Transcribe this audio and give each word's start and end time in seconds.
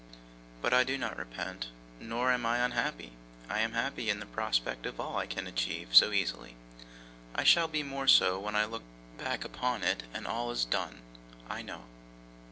But 0.63 0.73
I 0.73 0.83
do 0.83 0.97
not 0.97 1.15
repent, 1.15 1.67
nor 1.99 2.31
am 2.31 2.43
I 2.43 2.57
unhappy. 2.57 3.11
I 3.47 3.59
am 3.59 3.73
happy 3.73 4.09
in 4.09 4.19
the 4.19 4.25
prospect 4.25 4.87
of 4.87 4.99
all 4.99 5.15
I 5.17 5.27
can 5.27 5.45
achieve 5.45 5.89
so 5.95 6.11
easily. 6.11 6.55
I 7.35 7.43
shall 7.43 7.67
be 7.67 7.83
more 7.83 8.07
so 8.07 8.39
when 8.39 8.55
I 8.55 8.65
look 8.65 8.81
back 9.19 9.45
upon 9.45 9.83
it, 9.83 10.01
and 10.11 10.25
all 10.25 10.49
is 10.49 10.65
done, 10.65 11.03
I 11.47 11.61
know. 11.61 11.83